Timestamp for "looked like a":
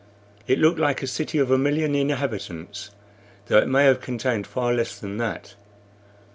0.57-1.05